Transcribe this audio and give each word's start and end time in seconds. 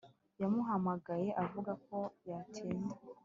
yamuhamagaye 0.41 1.29
avuga 1.43 1.71
ko 1.87 1.97
yatinda 2.29 2.95